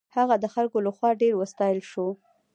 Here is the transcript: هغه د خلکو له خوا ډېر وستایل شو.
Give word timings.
هغه 0.15 0.35
د 0.39 0.45
خلکو 0.53 0.77
له 0.85 0.91
خوا 0.97 1.09
ډېر 1.21 1.33
وستایل 1.37 1.79
شو. 1.91 2.07